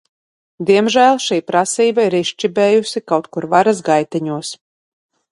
Diemžēl 0.67 1.17
šī 1.25 1.35
prasība 1.49 2.05
ir 2.09 2.15
izčibējusi 2.19 3.01
kaut 3.11 3.27
kur 3.37 3.47
varas 3.51 3.83
gaiteņos. 3.91 4.55